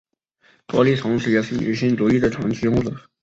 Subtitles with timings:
[0.65, 2.95] 多莉同时也是女性主义的长期拥护者。